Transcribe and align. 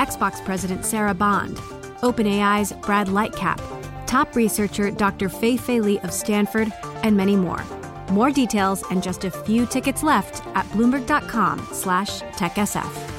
Xbox 0.00 0.42
President 0.46 0.86
Sarah 0.86 1.12
Bond, 1.12 1.58
OpenAI's 2.00 2.72
Brad 2.72 3.08
Lightcap, 3.08 3.60
top 4.06 4.34
researcher 4.34 4.90
Dr. 4.90 5.28
Fei 5.28 5.58
Fei 5.58 5.78
Li 5.78 5.98
of 6.00 6.10
Stanford, 6.10 6.72
and 7.02 7.14
many 7.14 7.36
more. 7.36 7.62
More 8.10 8.30
details 8.30 8.82
and 8.90 9.02
just 9.02 9.24
a 9.24 9.30
few 9.30 9.66
tickets 9.66 10.02
left 10.02 10.42
at 10.56 10.64
bloomberg.com 10.70 11.68
slash 11.72 12.22
techsf. 12.22 13.10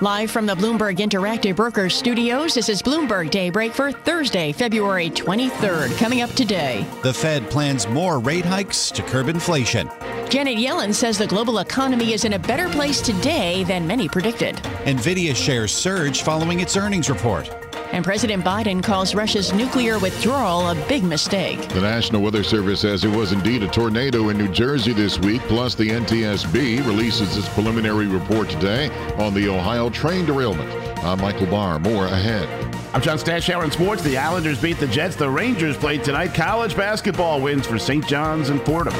Live 0.00 0.32
from 0.32 0.46
the 0.46 0.56
Bloomberg 0.56 0.96
Interactive 0.96 1.54
Brokers 1.54 1.94
studios, 1.94 2.54
this 2.54 2.68
is 2.68 2.82
Bloomberg 2.82 3.30
Daybreak 3.30 3.72
for 3.72 3.92
Thursday, 3.92 4.50
February 4.50 5.10
23rd. 5.10 5.96
Coming 5.96 6.22
up 6.22 6.30
today. 6.30 6.84
The 7.04 7.14
Fed 7.14 7.48
plans 7.50 7.86
more 7.86 8.18
rate 8.18 8.44
hikes 8.44 8.90
to 8.90 9.02
curb 9.04 9.28
inflation. 9.28 9.88
Janet 10.32 10.56
Yellen 10.56 10.94
says 10.94 11.18
the 11.18 11.26
global 11.26 11.58
economy 11.58 12.14
is 12.14 12.24
in 12.24 12.32
a 12.32 12.38
better 12.38 12.66
place 12.70 13.02
today 13.02 13.64
than 13.64 13.86
many 13.86 14.08
predicted. 14.08 14.56
Nvidia 14.86 15.36
shares 15.36 15.72
surge 15.72 16.22
following 16.22 16.60
its 16.60 16.74
earnings 16.74 17.10
report. 17.10 17.50
And 17.92 18.02
President 18.02 18.42
Biden 18.42 18.82
calls 18.82 19.14
Russia's 19.14 19.52
nuclear 19.52 19.98
withdrawal 19.98 20.70
a 20.70 20.74
big 20.88 21.04
mistake. 21.04 21.68
The 21.68 21.82
National 21.82 22.22
Weather 22.22 22.42
Service 22.42 22.80
says 22.80 23.04
it 23.04 23.14
was 23.14 23.32
indeed 23.32 23.62
a 23.62 23.68
tornado 23.68 24.30
in 24.30 24.38
New 24.38 24.48
Jersey 24.48 24.94
this 24.94 25.18
week. 25.18 25.42
Plus, 25.42 25.74
the 25.74 25.90
NTSB 25.90 26.78
releases 26.86 27.36
its 27.36 27.50
preliminary 27.50 28.06
report 28.06 28.48
today 28.48 28.88
on 29.18 29.34
the 29.34 29.50
Ohio 29.50 29.90
train 29.90 30.24
derailment. 30.24 30.70
I'm 31.04 31.20
Michael 31.20 31.48
Barr. 31.48 31.78
More 31.78 32.06
ahead. 32.06 32.48
I'm 32.94 33.02
John 33.02 33.18
Stashower 33.18 33.64
in 33.64 33.70
sports. 33.70 34.02
The 34.02 34.16
Islanders 34.16 34.62
beat 34.62 34.78
the 34.78 34.86
Jets. 34.86 35.14
The 35.14 35.28
Rangers 35.28 35.76
played 35.76 36.02
tonight. 36.02 36.32
College 36.32 36.74
basketball 36.74 37.42
wins 37.42 37.66
for 37.66 37.78
St. 37.78 38.06
John's 38.06 38.48
and 38.48 38.62
Fordham. 38.62 38.94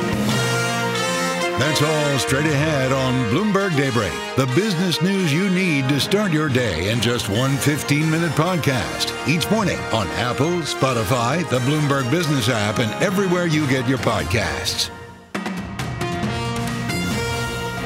That's 1.59 1.83
all 1.83 2.19
straight 2.19 2.47
ahead 2.47 2.93
on 2.93 3.13
Bloomberg 3.31 3.77
Daybreak, 3.77 4.13
the 4.37 4.47
business 4.55 5.03
news 5.03 5.33
you 5.33 5.51
need 5.51 5.89
to 5.89 6.01
start 6.01 6.33
your 6.33 6.49
day 6.49 6.91
in 6.91 7.01
just 7.01 7.29
one 7.29 7.57
15 7.57 8.11
minute 8.11 8.33
podcast. 8.33 9.13
Each 9.29 9.49
morning 9.51 9.79
on 9.93 10.07
Apple, 10.09 10.63
Spotify, 10.63 11.49
the 11.51 11.61
Bloomberg 11.61 12.11
Business 12.11 12.49
app, 12.49 12.79
and 12.79 12.91
everywhere 13.03 13.47
you 13.47 13.67
get 13.69 13.89
your 13.89 13.99
podcasts. 13.99 14.91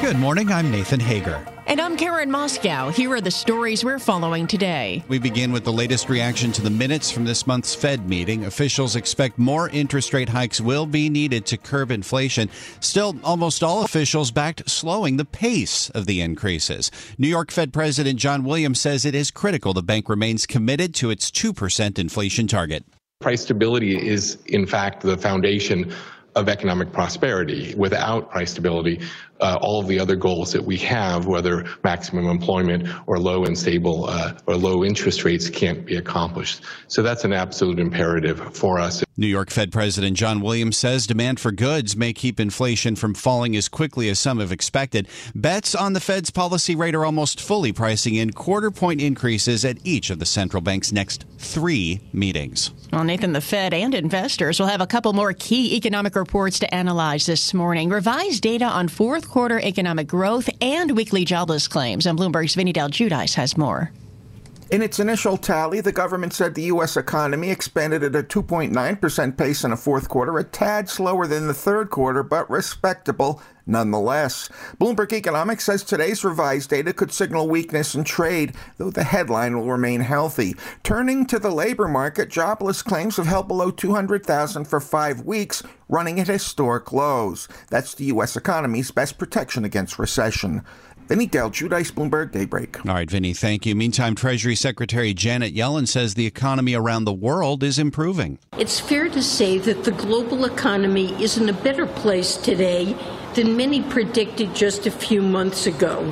Good 0.07 0.19
morning. 0.19 0.53
I'm 0.53 0.71
Nathan 0.71 1.01
Hager. 1.01 1.45
And 1.65 1.81
I'm 1.81 1.97
Karen 1.97 2.29
Moskowitz. 2.29 2.93
Here 2.93 3.11
are 3.11 3.19
the 3.19 3.29
stories 3.29 3.83
we're 3.83 3.99
following 3.99 4.47
today. 4.47 5.03
We 5.09 5.19
begin 5.19 5.51
with 5.51 5.65
the 5.65 5.73
latest 5.73 6.07
reaction 6.07 6.53
to 6.53 6.61
the 6.61 6.69
minutes 6.69 7.11
from 7.11 7.25
this 7.25 7.45
month's 7.45 7.75
Fed 7.75 8.07
meeting. 8.07 8.45
Officials 8.45 8.95
expect 8.95 9.37
more 9.37 9.67
interest 9.67 10.13
rate 10.13 10.29
hikes 10.29 10.61
will 10.61 10.85
be 10.85 11.09
needed 11.09 11.45
to 11.47 11.57
curb 11.57 11.91
inflation. 11.91 12.49
Still, 12.79 13.17
almost 13.21 13.63
all 13.63 13.83
officials 13.83 14.31
backed 14.31 14.69
slowing 14.69 15.17
the 15.17 15.25
pace 15.25 15.89
of 15.89 16.05
the 16.05 16.21
increases. 16.21 16.89
New 17.17 17.27
York 17.27 17.51
Fed 17.51 17.73
President 17.73 18.17
John 18.17 18.45
Williams 18.45 18.79
says 18.79 19.03
it 19.03 19.13
is 19.13 19.29
critical 19.29 19.73
the 19.73 19.83
bank 19.83 20.07
remains 20.07 20.45
committed 20.45 20.95
to 20.95 21.09
its 21.09 21.29
2% 21.29 21.99
inflation 21.99 22.47
target. 22.47 22.85
Price 23.19 23.41
stability 23.41 23.97
is, 24.07 24.37
in 24.45 24.67
fact, 24.67 25.01
the 25.01 25.17
foundation 25.17 25.93
of 26.37 26.47
economic 26.47 26.93
prosperity. 26.93 27.73
Without 27.75 28.29
price 28.29 28.51
stability, 28.51 29.01
uh, 29.39 29.57
all 29.61 29.79
of 29.79 29.87
the 29.87 29.99
other 29.99 30.15
goals 30.15 30.51
that 30.53 30.63
we 30.63 30.77
have, 30.77 31.27
whether 31.27 31.65
maximum 31.83 32.27
employment 32.27 32.87
or 33.07 33.19
low 33.19 33.45
and 33.45 33.57
stable 33.57 34.05
uh, 34.05 34.33
or 34.45 34.55
low 34.55 34.83
interest 34.83 35.23
rates, 35.23 35.49
can't 35.49 35.85
be 35.85 35.95
accomplished. 35.95 36.61
So 36.87 37.01
that's 37.03 37.23
an 37.23 37.33
absolute 37.33 37.79
imperative 37.79 38.55
for 38.55 38.79
us. 38.79 39.03
New 39.19 39.27
York 39.27 39.49
Fed 39.49 39.71
President 39.71 40.15
John 40.15 40.41
Williams 40.41 40.77
says 40.77 41.07
demand 41.07 41.39
for 41.39 41.51
goods 41.51 41.97
may 41.97 42.13
keep 42.13 42.39
inflation 42.39 42.95
from 42.95 43.15
falling 43.15 43.55
as 43.55 43.67
quickly 43.67 44.09
as 44.09 44.19
some 44.19 44.39
have 44.39 44.51
expected. 44.51 45.07
Bets 45.33 45.73
on 45.73 45.93
the 45.93 45.99
Fed's 45.99 46.29
policy 46.29 46.75
rate 46.75 46.93
are 46.93 47.03
almost 47.03 47.41
fully 47.41 47.71
pricing 47.71 48.13
in 48.13 48.31
quarter 48.31 48.69
point 48.69 49.01
increases 49.01 49.65
at 49.65 49.77
each 49.83 50.11
of 50.11 50.19
the 50.19 50.25
central 50.25 50.61
bank's 50.61 50.91
next 50.91 51.25
three 51.39 51.99
meetings. 52.13 52.71
Well, 52.93 53.03
Nathan, 53.03 53.33
the 53.33 53.41
Fed 53.41 53.73
and 53.73 53.95
investors 53.95 54.59
will 54.59 54.67
have 54.67 54.81
a 54.81 54.87
couple 54.87 55.13
more 55.13 55.33
key 55.33 55.75
economic 55.75 56.15
reports 56.15 56.59
to 56.59 56.73
analyze 56.73 57.25
this 57.25 57.55
morning. 57.55 57.89
Revised 57.89 58.43
data 58.43 58.65
on 58.65 58.87
fourth 58.87 59.26
quarter 59.27 59.59
economic 59.59 60.07
growth 60.07 60.49
and 60.61 60.95
weekly 60.95 61.25
jobless 61.25 61.67
claims. 61.67 62.05
And 62.05 62.17
Bloomberg's 62.17 62.55
Vinny 62.55 62.73
Del 62.73 62.89
Giudice 62.89 63.35
has 63.35 63.57
more. 63.57 63.91
In 64.69 64.81
its 64.81 64.99
initial 64.99 65.37
tally, 65.37 65.79
the 65.79 65.93
government 65.93 66.33
said 66.33 66.53
the 66.53 66.63
U.S. 66.63 66.97
economy 66.97 67.49
expanded 67.49 68.03
at 68.03 68.15
a 68.15 68.23
2.9% 68.23 69.37
pace 69.37 69.63
in 69.63 69.71
the 69.71 69.77
fourth 69.77 70.09
quarter, 70.09 70.37
a 70.37 70.43
tad 70.43 70.89
slower 70.89 71.25
than 71.25 71.47
the 71.47 71.53
third 71.53 71.89
quarter, 71.89 72.21
but 72.21 72.49
respectable 72.49 73.41
nonetheless. 73.67 74.49
Bloomberg 74.79 75.13
Economics 75.13 75.65
says 75.65 75.83
today's 75.83 76.23
revised 76.23 76.69
data 76.69 76.93
could 76.93 77.11
signal 77.11 77.47
weakness 77.47 77.93
in 77.93 78.03
trade, 78.03 78.53
though 78.77 78.89
the 78.89 79.03
headline 79.03 79.57
will 79.57 79.69
remain 79.69 80.01
healthy. 80.01 80.55
Turning 80.83 81.25
to 81.25 81.39
the 81.39 81.51
labor 81.51 81.87
market, 81.87 82.29
jobless 82.29 82.81
claims 82.81 83.17
have 83.17 83.27
held 83.27 83.47
below 83.47 83.71
200,000 83.71 84.65
for 84.65 84.79
five 84.79 85.21
weeks, 85.21 85.61
running 85.89 86.19
at 86.19 86.27
historic 86.27 86.91
lows. 86.91 87.47
That's 87.69 87.93
the 87.93 88.05
U.S. 88.05 88.35
economy's 88.35 88.91
best 88.91 89.17
protection 89.17 89.65
against 89.65 89.99
recession. 89.99 90.63
Vinny 91.07 91.25
Del 91.25 91.49
Giudice, 91.49 91.91
Bloomberg 91.91 92.33
Daybreak. 92.33 92.85
All 92.85 92.93
right, 92.93 93.09
Vinny, 93.09 93.33
thank 93.33 93.65
you. 93.65 93.75
Meantime, 93.75 94.13
Treasury 94.13 94.55
Secretary 94.55 95.13
Janet 95.13 95.55
Yellen 95.55 95.87
says 95.87 96.15
the 96.15 96.25
economy 96.25 96.73
around 96.73 97.05
the 97.05 97.13
world 97.13 97.63
is 97.63 97.79
improving. 97.79 98.39
It's 98.57 98.81
fair 98.81 99.07
to 99.09 99.23
say 99.23 99.57
that 99.59 99.85
the 99.85 99.93
global 99.93 100.43
economy 100.43 101.13
is 101.23 101.37
in 101.37 101.47
a 101.47 101.53
better 101.53 101.85
place 101.85 102.35
today 102.35 102.93
than 103.37 103.55
many 103.55 103.83
predicted 103.83 104.53
just 104.55 104.87
a 104.87 104.91
few 104.91 105.21
months 105.21 105.67
ago. 105.67 106.11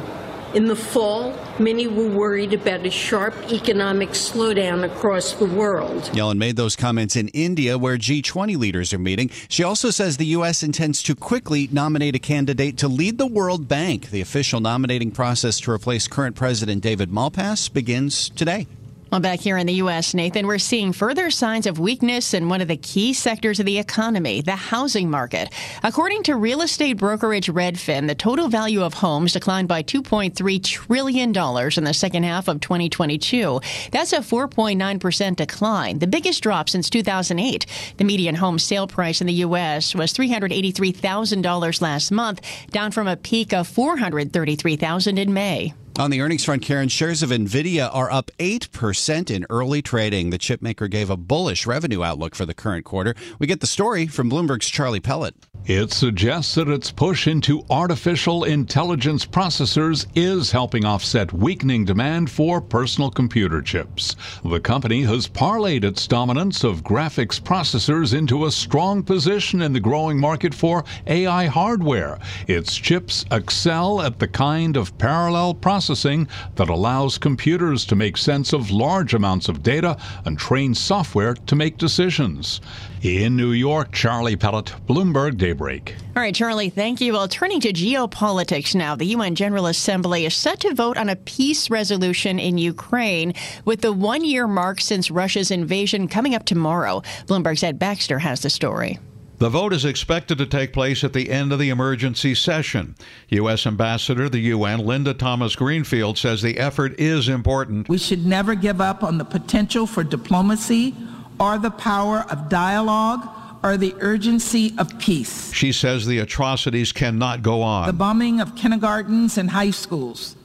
In 0.53 0.65
the 0.65 0.75
fall, 0.75 1.35
many 1.59 1.87
were 1.87 2.07
worried 2.07 2.53
about 2.53 2.85
a 2.85 2.91
sharp 2.91 3.33
economic 3.51 4.09
slowdown 4.09 4.85
across 4.85 5.33
the 5.33 5.45
world. 5.45 6.03
Yellen 6.13 6.37
made 6.37 6.55
those 6.55 6.75
comments 6.75 7.15
in 7.15 7.27
India, 7.29 7.79
where 7.79 7.97
G20 7.97 8.55
leaders 8.57 8.93
are 8.93 8.99
meeting. 8.99 9.31
She 9.49 9.63
also 9.63 9.89
says 9.89 10.17
the 10.17 10.27
U.S. 10.37 10.61
intends 10.61 11.01
to 11.03 11.15
quickly 11.15 11.67
nominate 11.71 12.15
a 12.15 12.19
candidate 12.19 12.77
to 12.77 12.87
lead 12.87 13.17
the 13.17 13.27
World 13.27 13.67
Bank. 13.67 14.11
The 14.11 14.21
official 14.21 14.59
nominating 14.59 15.11
process 15.11 15.59
to 15.61 15.71
replace 15.71 16.07
current 16.07 16.35
President 16.35 16.83
David 16.83 17.09
Malpass 17.09 17.73
begins 17.73 18.29
today. 18.29 18.67
Well, 19.11 19.21
back 19.21 19.39
here 19.39 19.57
in 19.57 19.67
the 19.67 19.73
U.S., 19.73 20.13
Nathan, 20.13 20.47
we're 20.47 20.57
seeing 20.57 20.91
further 20.91 21.29
signs 21.29 21.67
of 21.67 21.79
weakness 21.79 22.33
in 22.33 22.49
one 22.49 22.59
of 22.59 22.67
the 22.67 22.75
key 22.75 23.13
sectors 23.13 23.59
of 23.59 23.65
the 23.65 23.77
economy, 23.77 24.41
the 24.41 24.55
housing 24.55 25.09
market. 25.09 25.53
According 25.83 26.23
to 26.23 26.35
real 26.35 26.61
estate 26.61 26.97
brokerage 26.97 27.47
Redfin, 27.47 28.07
the 28.07 28.15
total 28.15 28.49
value 28.49 28.81
of 28.81 28.95
homes 28.95 29.33
declined 29.33 29.67
by 29.67 29.83
$2.3 29.83 30.63
trillion 30.63 31.29
in 31.29 31.83
the 31.83 31.93
second 31.93 32.23
half 32.23 32.47
of 32.47 32.59
2022. 32.59 33.61
That's 33.91 34.11
a 34.11 34.19
4.9% 34.19 35.35
decline, 35.35 35.99
the 35.99 36.07
biggest 36.07 36.41
drop 36.41 36.67
since 36.67 36.89
2008. 36.89 37.65
The 37.97 38.03
median 38.03 38.35
home 38.35 38.57
sale 38.57 38.87
price 38.87 39.21
in 39.21 39.27
the 39.27 39.33
U.S. 39.33 39.93
was 39.93 40.13
$383,000 40.13 41.81
last 41.81 42.11
month, 42.11 42.41
down 42.71 42.91
from 42.91 43.07
a 43.07 43.15
peak 43.15 43.53
of 43.53 43.67
433,000 43.67 45.19
in 45.19 45.31
May. 45.31 45.73
On 45.97 46.11
the 46.11 46.19
earnings 46.19 46.43
front, 46.43 46.61
Karen, 46.61 46.89
shares 46.89 47.23
of 47.23 47.29
NVIDIA 47.29 47.89
are 47.89 48.11
up 48.11 48.29
8% 48.37 49.31
in 49.31 49.45
early 49.49 49.81
trading. 49.81 50.29
The 50.29 50.37
chipmaker 50.37 50.91
gave 50.91 51.09
a 51.09 51.15
bullish 51.15 51.65
revenue 51.65 52.03
outlook 52.03 52.35
for 52.35 52.45
the 52.45 52.53
current 52.53 52.83
quarter. 52.83 53.15
We 53.39 53.47
get 53.47 53.61
the 53.61 53.67
story 53.67 54.05
from 54.05 54.29
Bloomberg's 54.29 54.67
Charlie 54.67 54.99
Pellet. 54.99 55.35
It 55.67 55.91
suggests 55.91 56.53
that 56.55 56.69
its 56.69 56.91
push 56.91 57.25
into 57.25 57.65
artificial 57.71 58.43
intelligence 58.43 59.25
processors 59.25 60.05
is 60.13 60.51
helping 60.51 60.85
offset 60.85 61.33
weakening 61.33 61.85
demand 61.85 62.29
for 62.29 62.61
personal 62.61 63.09
computer 63.09 63.63
chips. 63.63 64.15
The 64.43 64.59
company 64.59 65.01
has 65.05 65.27
parlayed 65.27 65.83
its 65.83 66.05
dominance 66.05 66.63
of 66.63 66.83
graphics 66.83 67.41
processors 67.41 68.13
into 68.15 68.45
a 68.45 68.51
strong 68.51 69.01
position 69.01 69.63
in 69.63 69.73
the 69.73 69.79
growing 69.79 70.19
market 70.19 70.53
for 70.53 70.83
AI 71.07 71.47
hardware. 71.47 72.19
Its 72.47 72.75
chips 72.75 73.25
excel 73.31 74.03
at 74.03 74.19
the 74.19 74.27
kind 74.27 74.77
of 74.77 74.95
parallel 74.99 75.55
processing 75.55 76.27
that 76.57 76.69
allows 76.69 77.17
computers 77.17 77.85
to 77.85 77.95
make 77.95 78.17
sense 78.17 78.53
of 78.53 78.69
large 78.69 79.15
amounts 79.15 79.49
of 79.49 79.63
data 79.63 79.97
and 80.25 80.37
train 80.37 80.75
software 80.75 81.33
to 81.33 81.55
make 81.55 81.79
decisions. 81.79 82.61
In 83.01 83.35
New 83.35 83.51
York, 83.51 83.91
Charlie 83.91 84.35
Pellet, 84.35 84.73
Bloomberg 84.87 85.37
Daybreak. 85.55 85.85
Daybreak. 85.85 85.95
All 86.15 86.21
right, 86.21 86.35
Charlie, 86.35 86.69
thank 86.69 87.01
you. 87.01 87.13
Well, 87.13 87.27
turning 87.27 87.61
to 87.61 87.73
geopolitics 87.73 88.75
now, 88.75 88.95
the 88.95 89.05
UN 89.05 89.35
General 89.35 89.67
Assembly 89.67 90.25
is 90.25 90.33
set 90.33 90.59
to 90.61 90.73
vote 90.73 90.97
on 90.97 91.09
a 91.09 91.15
peace 91.15 91.69
resolution 91.69 92.39
in 92.39 92.57
Ukraine 92.57 93.33
with 93.63 93.81
the 93.81 93.93
one 93.93 94.23
year 94.25 94.47
mark 94.47 94.81
since 94.81 95.09
Russia's 95.09 95.51
invasion 95.51 96.07
coming 96.07 96.35
up 96.35 96.45
tomorrow. 96.45 97.01
Bloomberg's 97.27 97.63
Ed 97.63 97.79
Baxter 97.79 98.19
has 98.19 98.41
the 98.41 98.49
story. 98.49 98.99
The 99.37 99.49
vote 99.49 99.73
is 99.73 99.83
expected 99.83 100.37
to 100.37 100.45
take 100.45 100.71
place 100.71 101.03
at 101.03 101.11
the 101.11 101.29
end 101.29 101.51
of 101.51 101.59
the 101.59 101.69
emergency 101.69 102.35
session. 102.35 102.95
U.S. 103.29 103.67
Ambassador 103.67 104.23
to 104.25 104.29
the 104.29 104.39
UN 104.39 104.79
Linda 104.79 105.13
Thomas 105.13 105.55
Greenfield 105.55 106.17
says 106.17 106.41
the 106.41 106.57
effort 106.57 106.97
is 106.99 107.27
important. 107.27 107.89
We 107.89 107.97
should 107.97 108.25
never 108.25 108.55
give 108.55 108.79
up 108.79 109.03
on 109.03 109.17
the 109.17 109.25
potential 109.25 109.87
for 109.87 110.03
diplomacy 110.05 110.95
or 111.37 111.57
the 111.57 111.71
power 111.71 112.25
of 112.29 112.47
dialogue 112.47 113.44
or 113.65 113.77
the 113.77 113.95
urgency 113.99 114.75
of 114.77 114.97
peace. 114.99 115.51
She 115.51 115.71
says 115.71 116.05
the 116.05 116.19
atrocities 116.19 116.91
cannot 116.91 117.41
go 117.41 117.63
on. 117.63 117.87
The 117.87 117.93
bombing 117.93 118.39
of 118.39 118.55
kindergartens 118.55 119.39
and 119.39 119.49
high 119.49 119.71
schools 119.71 120.35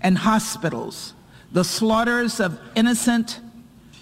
and 0.00 0.18
hospitals, 0.18 1.14
the 1.52 1.62
slaughters 1.62 2.40
of 2.40 2.58
innocent 2.74 3.40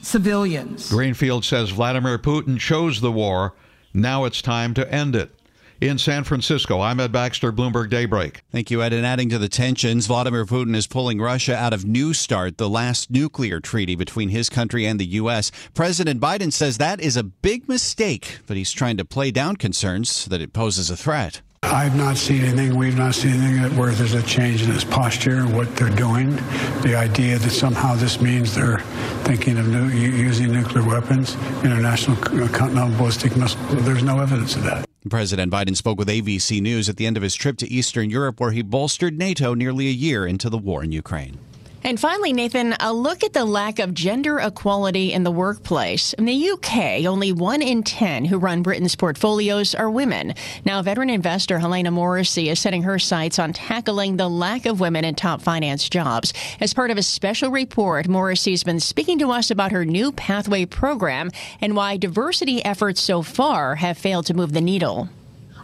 civilians. 0.01 0.89
Greenfield 0.89 1.45
says 1.45 1.69
Vladimir 1.71 2.19
Putin 2.19 2.59
chose 2.59 3.03
the 3.03 3.13
war 3.13 3.53
now 3.95 4.25
it's 4.25 4.41
time 4.41 4.73
to 4.75 4.91
end 4.93 5.15
it. 5.15 5.39
In 5.83 5.99
San 5.99 6.23
Francisco, 6.23 6.81
I'm 6.81 7.01
Ed 7.01 7.11
Baxter, 7.11 7.51
Bloomberg 7.51 7.91
Daybreak. 7.91 8.45
Thank 8.53 8.71
you, 8.71 8.81
Ed. 8.85 8.93
And 8.93 9.05
adding 9.05 9.29
to 9.31 9.39
the 9.39 9.49
tensions, 9.49 10.07
Vladimir 10.07 10.47
Putin 10.47 10.77
is 10.77 10.87
pulling 10.87 11.21
Russia 11.21 11.57
out 11.57 11.73
of 11.73 11.85
New 11.85 12.15
START, 12.15 12.57
the 12.57 12.69
last 12.69 13.11
nuclear 13.11 13.59
treaty 13.59 13.97
between 13.97 14.29
his 14.29 14.49
country 14.49 14.87
and 14.87 15.01
the 15.01 15.07
U.S. 15.07 15.51
President 15.75 16.21
Biden 16.21 16.53
says 16.53 16.79
that 16.79 17.01
is 17.01 17.17
a 17.17 17.25
big 17.25 17.69
mistake, 17.69 18.39
but 18.47 18.57
he's 18.57 18.71
trying 18.71 18.97
to 18.97 19.05
play 19.05 19.33
down 19.33 19.57
concerns 19.57 20.27
that 20.27 20.41
it 20.41 20.53
poses 20.53 20.89
a 20.89 20.97
threat. 20.97 21.41
I've 21.65 21.97
not 21.97 22.17
seen 22.17 22.45
anything, 22.45 22.77
we've 22.77 22.97
not 22.97 23.17
seen 23.17 23.41
anything 23.41 23.77
where 23.77 23.91
there's 23.91 24.15
a 24.15 24.23
change 24.23 24.63
in 24.63 24.71
his 24.71 24.85
posture, 24.85 25.49
what 25.49 25.75
they're 25.75 25.91
doing. 25.91 26.37
The 26.83 26.95
idea 26.97 27.39
that 27.39 27.51
somehow 27.51 27.97
this 27.97 28.21
means 28.21 28.55
they're 28.55 28.79
thinking 29.25 29.59
of 29.59 29.67
new, 29.67 29.89
using 29.89 30.53
nuclear 30.53 30.87
weapons, 30.87 31.35
international 31.65 32.17
uh, 32.19 32.47
continental 32.53 32.97
ballistic 32.97 33.37
missiles, 33.37 33.85
there's 33.85 34.05
no 34.05 34.21
evidence 34.21 34.55
of 34.55 34.63
that. 34.63 34.87
President 35.11 35.53
Biden 35.53 35.77
spoke 35.77 35.99
with 35.99 36.09
ABC 36.09 36.63
News 36.63 36.89
at 36.89 36.97
the 36.97 37.07
end 37.07 37.17
of 37.17 37.25
his 37.25 37.35
trip 37.35 37.57
to 37.59 37.69
Eastern 37.69 38.09
Europe, 38.09 38.39
where 38.39 38.53
he 38.53 38.63
bolstered 38.63 39.19
NATO 39.19 39.53
nearly 39.53 39.89
a 39.89 39.91
year 39.91 40.27
into 40.27 40.49
the 40.49 40.59
war 40.59 40.85
in 40.85 40.93
Ukraine. 40.93 41.39
And 41.85 41.99
finally, 41.99 42.33
Nathan, 42.33 42.75
a 42.79 42.93
look 42.93 43.25
at 43.25 43.33
the 43.33 43.45
lack 43.45 43.81
of 43.81 43.93
gender 43.93 44.39
equality 44.39 45.13
in 45.13 45.25
the 45.25 45.33
workplace. 45.33 46.13
In 46.13 46.27
the 46.27 46.51
UK, 46.51 47.05
only 47.07 47.33
one 47.33 47.61
in 47.61 47.83
10 47.83 48.27
who 48.27 48.39
run 48.39 48.63
Britain's 48.63 48.95
portfolios 48.95 49.75
are 49.75 49.91
women. 49.91 50.35
Now, 50.65 50.81
veteran 50.83 51.11
investor 51.11 51.59
Helena 51.59 51.91
Morrissey 51.91 52.49
is 52.49 52.61
setting 52.61 52.85
her 52.85 53.01
sights 53.01 53.41
on 53.41 53.53
tackling 53.53 54.17
the 54.17 54.29
lack 54.29 54.65
of 54.65 54.79
women 54.79 55.05
in 55.05 55.17
top 55.17 55.43
finance 55.43 55.89
jobs. 55.89 56.33
As 56.61 56.73
part 56.73 56.93
of 56.93 56.99
a 56.99 57.03
special 57.03 57.51
report, 57.51 58.07
Morrissey's 58.07 58.63
been 58.63 58.81
speaking 58.81 59.19
to 59.19 59.33
us 59.33 59.51
about 59.51 59.73
her 59.73 59.85
new 59.85 60.13
Pathway 60.13 60.67
program 60.67 61.31
and 61.61 61.75
why 61.75 61.97
diversity 61.97 62.65
efforts 62.65 63.01
so 63.01 63.23
far 63.23 63.75
have 63.75 63.99
failed 63.99 64.27
to 64.27 64.35
move 64.35 64.53
the 64.53 64.61
needle. 64.61 65.09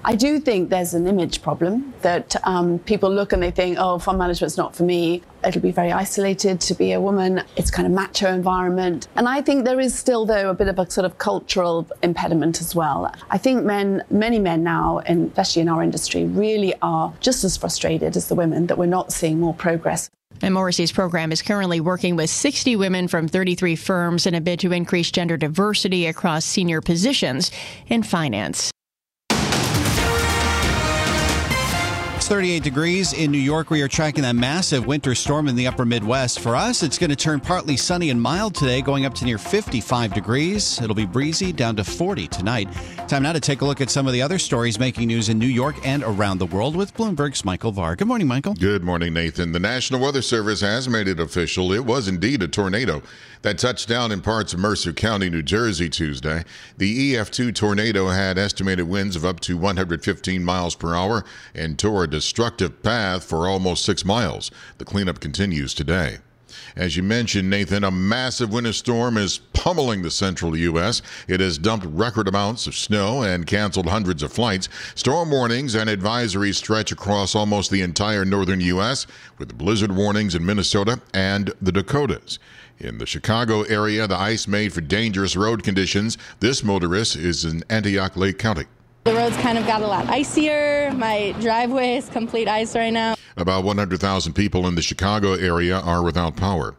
I 0.05 0.15
do 0.15 0.39
think 0.39 0.71
there's 0.71 0.95
an 0.95 1.07
image 1.07 1.43
problem 1.43 1.93
that 2.03 2.37
um, 2.45 2.79
people 2.81 3.11
look 3.11 3.33
and 3.33 3.43
they 3.43 3.51
think, 3.51 3.77
oh, 3.79 3.99
fund 3.99 4.19
management's 4.19 4.57
not 4.57 4.75
for 4.75 4.85
me. 4.85 5.23
It'll 5.45 5.61
be 5.61 5.71
very 5.71 5.93
isolated 5.93 6.61
to 6.63 6.75
be 6.75 6.93
a 6.93 7.01
woman. 7.01 7.43
It's 7.57 7.71
kind 7.71 7.87
of 7.87 7.93
macho 7.93 8.33
environment. 8.33 9.09
And 9.17 9.29
I 9.29 9.43
think 9.43 9.65
there 9.65 9.81
is 9.81 9.97
still, 9.97 10.25
though, 10.25 10.51
a 10.51 10.55
bit 10.55 10.69
of 10.69 10.79
a 10.79 10.91
sort 10.91 11.05
of 11.05 11.19
cultural 11.19 11.87
impediment 12.03 12.61
as 12.61 12.75
well. 12.75 13.13
I 13.31 13.39
think 13.39 13.65
men, 13.65 14.05
many 14.11 14.39
men 14.39 14.63
now, 14.63 14.99
especially 15.07 15.63
in 15.63 15.69
our 15.69 15.83
industry, 15.83 16.25
really 16.25 16.75
are 16.83 17.13
just 17.21 17.45
as 17.45 17.57
frustrated 17.57 18.17
as 18.17 18.29
the 18.29 18.35
women 18.35 18.67
that 18.69 18.79
we're 18.79 18.87
not 18.87 19.13
seeing 19.13 19.41
more 19.41 19.55
progress. 19.55 20.11
And 20.41 20.55
Morrissey's 20.55 20.93
program 20.93 21.33
is 21.33 21.43
currently 21.43 21.81
working 21.81 22.15
with 22.15 22.31
60 22.31 22.77
women 22.77 23.09
from 23.09 23.27
33 23.27 23.75
firms 23.75 24.27
in 24.27 24.35
a 24.35 24.41
bid 24.41 24.61
to 24.61 24.73
increase 24.73 25.11
gender 25.11 25.37
diversity 25.37 26.07
across 26.07 26.45
senior 26.45 26.81
positions 26.81 27.51
in 27.89 28.03
finance. 28.03 28.71
38 32.29 32.63
degrees 32.63 33.15
in 33.15 33.31
New 33.31 33.39
York. 33.39 33.71
We 33.71 33.81
are 33.81 33.89
tracking 33.89 34.21
that 34.21 34.37
massive 34.37 34.87
winter 34.87 35.15
storm 35.15 35.49
in 35.49 35.57
the 35.57 35.67
upper 35.67 35.87
Midwest. 35.87 36.41
For 36.41 36.55
us, 36.55 36.83
it's 36.83 36.99
going 36.99 37.09
to 37.09 37.17
turn 37.17 37.41
partly 37.41 37.75
sunny 37.75 38.11
and 38.11 38.21
mild 38.21 38.55
today, 38.55 38.83
going 38.83 39.07
up 39.07 39.15
to 39.15 39.25
near 39.25 39.39
55 39.39 40.13
degrees. 40.13 40.79
It'll 40.83 40.95
be 40.95 41.07
breezy 41.07 41.55
down 41.55 41.75
to 41.77 41.85
40 41.85 42.29
tonight. 42.29 42.69
Time 43.09 43.23
now 43.23 43.33
to 43.33 43.41
take 43.41 43.63
a 43.63 43.65
look 43.65 43.81
at 43.81 43.89
some 43.89 44.07
of 44.07 44.13
the 44.13 44.21
other 44.21 44.39
stories 44.39 44.79
making 44.79 45.09
news 45.09 45.31
in 45.31 45.39
New 45.39 45.47
York 45.47 45.77
and 45.87 46.03
around 46.03 46.37
the 46.37 46.45
world 46.45 46.77
with 46.77 46.95
Bloomberg's 46.95 47.47
Michael 47.47 47.73
Barr. 47.73 47.97
Good 47.97 48.09
morning, 48.09 48.27
Michael. 48.27 48.53
Good 48.53 48.85
morning, 48.85 49.15
Nathan. 49.15 49.53
The 49.53 49.59
National 49.59 49.99
Weather 49.99 50.21
Service 50.21 50.61
has 50.61 50.87
made 50.87 51.09
it 51.09 51.19
official. 51.19 51.73
It 51.73 51.87
was 51.87 52.09
indeed 52.09 52.43
a 52.43 52.49
tornado 52.49 53.01
that 53.41 53.57
touched 53.57 53.89
down 53.89 54.13
in 54.13 54.21
parts 54.21 54.53
of 54.53 54.59
Mercer 54.59 54.93
County, 54.93 55.31
New 55.31 55.43
Jersey 55.43 55.89
Tuesday. 55.89 56.45
The 56.77 57.15
EF2 57.15 57.55
tornado 57.55 58.09
had 58.09 58.37
estimated 58.37 58.87
winds 58.87 59.17
of 59.17 59.25
up 59.25 59.41
to 59.41 59.57
115 59.57 60.45
miles 60.45 60.75
per 60.75 60.95
hour 60.95 61.25
and 61.55 61.79
tore 61.79 62.05
a 62.05 62.11
destructive 62.19 62.83
path 62.83 63.23
for 63.23 63.47
almost 63.47 63.85
six 63.85 64.05
miles. 64.05 64.51
The 64.79 64.85
cleanup 64.85 65.21
continues 65.21 65.73
today. 65.73 66.19
As 66.75 66.97
you 66.97 67.05
mentioned, 67.05 67.49
Nathan, 67.49 67.85
a 67.85 67.93
massive 67.93 68.53
winter 68.53 68.73
storm 68.73 69.17
is 69.17 69.39
pummeling 69.53 70.03
the 70.03 70.11
central 70.11 70.57
U.S. 70.57 71.01
It 71.29 71.39
has 71.39 71.59
dumped 71.59 71.87
record 71.87 72.27
amounts 72.27 72.67
of 72.67 72.75
snow 72.75 73.23
and 73.23 73.47
canceled 73.47 73.87
hundreds 73.87 74.25
of 74.25 74.33
flights. 74.33 74.69
Storm 74.97 75.31
warnings 75.31 75.77
and 75.77 75.89
advisories 75.89 76.57
stretch 76.57 76.91
across 76.91 77.37
almost 77.37 77.71
the 77.71 77.83
entire 77.83 78.25
northern 78.25 78.61
U.S., 78.63 79.07
with 79.39 79.57
blizzard 79.57 79.93
warnings 79.93 80.35
in 80.35 80.45
Minnesota 80.45 81.01
and 81.15 81.53
the 81.63 81.71
Dakotas. 81.71 82.41
In 82.81 82.99
the 82.99 83.07
Chicago 83.07 83.63
area, 83.63 84.09
the 84.09 84.19
ice 84.19 84.49
made 84.49 84.73
for 84.73 84.81
dangerous 84.81 85.37
road 85.37 85.63
conditions. 85.63 86.19
This 86.41 86.65
motorist 86.65 87.15
is 87.15 87.45
in 87.45 87.63
Antioch 87.71 88.17
Lake 88.17 88.39
County. 88.39 88.65
The 89.09 89.15
roads 89.15 89.39
kind 89.39 89.57
of 89.57 89.67
got 89.67 89.81
a 89.81 89.87
lot 89.87 90.07
icier. 90.11 90.93
My 90.95 91.35
driveway 91.41 91.97
is 91.97 92.11
complete 92.11 92.47
ice 92.47 92.77
right 92.77 92.93
now. 92.93 93.15
About 93.39 93.65
100,000 93.65 94.35
people 94.35 94.67
in 94.67 94.75
the 94.75 94.83
Chicago 94.83 95.33
area 95.33 95.81
are 95.81 96.03
without 96.03 96.37
power. 96.37 96.75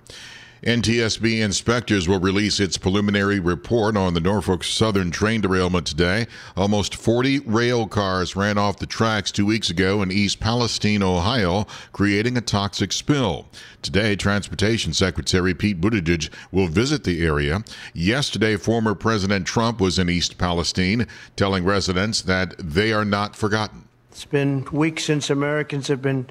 NTSB 0.63 1.39
inspectors 1.41 2.09
will 2.09 2.19
release 2.19 2.59
its 2.59 2.77
preliminary 2.77 3.39
report 3.39 3.95
on 3.95 4.13
the 4.13 4.19
Norfolk 4.19 4.65
Southern 4.65 5.09
train 5.09 5.39
derailment 5.39 5.87
today. 5.87 6.27
Almost 6.57 6.95
40 6.95 7.39
rail 7.39 7.87
cars 7.87 8.35
ran 8.35 8.57
off 8.57 8.79
the 8.79 8.85
tracks 8.85 9.31
two 9.31 9.45
weeks 9.45 9.69
ago 9.69 10.01
in 10.01 10.11
East 10.11 10.41
Palestine, 10.41 11.01
Ohio, 11.01 11.65
creating 11.93 12.35
a 12.35 12.41
toxic 12.41 12.91
spill. 12.91 13.47
Today, 13.81 14.17
Transportation 14.17 14.91
Secretary 14.91 15.53
Pete 15.53 15.79
Buttigieg 15.79 16.29
will 16.51 16.67
visit 16.67 17.05
the 17.05 17.25
area. 17.25 17.63
Yesterday, 17.93 18.57
former 18.57 18.95
President 18.95 19.47
Trump 19.47 19.79
was 19.79 19.97
in 19.97 20.09
East 20.09 20.37
Palestine, 20.37 21.07
telling 21.37 21.63
residents 21.63 22.21
that 22.23 22.53
they 22.59 22.91
are 22.91 23.05
not 23.05 23.33
forgotten. 23.37 23.87
It's 24.11 24.25
been 24.25 24.65
weeks 24.73 25.05
since 25.05 25.29
Americans 25.29 25.87
have 25.87 26.01
been 26.01 26.27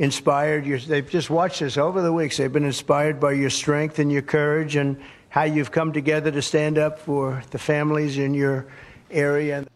inspired. 0.00 0.64
They've 0.64 1.08
just 1.08 1.30
watched 1.30 1.60
this 1.60 1.76
over 1.76 2.00
the 2.00 2.12
weeks. 2.12 2.38
They've 2.38 2.52
been 2.52 2.64
inspired 2.64 3.20
by 3.20 3.32
your 3.32 3.50
strength 3.50 3.98
and 3.98 4.10
your 4.10 4.22
courage 4.22 4.74
and 4.74 5.00
how 5.28 5.44
you've 5.44 5.70
come 5.70 5.92
together 5.92 6.32
to 6.32 6.42
stand 6.42 6.78
up 6.78 6.98
for 6.98 7.42
the 7.50 7.58
families 7.58 8.18
in 8.18 8.34
your 8.34 8.66
area. 9.10 9.66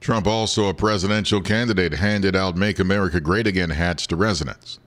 Trump, 0.00 0.26
also 0.26 0.68
a 0.68 0.74
presidential 0.74 1.40
candidate, 1.40 1.92
handed 1.92 2.34
out 2.34 2.56
Make 2.56 2.80
America 2.80 3.20
Great 3.20 3.46
Again 3.46 3.70
hats 3.70 4.06
to 4.08 4.16
residents. 4.16 4.80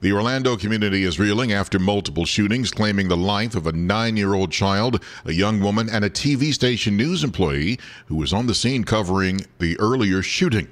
The 0.00 0.12
Orlando 0.12 0.56
community 0.56 1.04
is 1.04 1.20
reeling 1.20 1.52
after 1.52 1.78
multiple 1.78 2.24
shootings 2.24 2.72
claiming 2.72 3.06
the 3.06 3.16
life 3.16 3.54
of 3.54 3.68
a 3.68 3.72
nine 3.72 4.16
year 4.16 4.34
old 4.34 4.50
child, 4.50 5.00
a 5.24 5.32
young 5.32 5.60
woman, 5.60 5.88
and 5.88 6.04
a 6.04 6.10
TV 6.10 6.52
station 6.52 6.96
news 6.96 7.22
employee 7.22 7.78
who 8.06 8.16
was 8.16 8.32
on 8.32 8.48
the 8.48 8.54
scene 8.54 8.82
covering 8.82 9.46
the 9.60 9.78
earlier 9.78 10.20
shooting. 10.20 10.66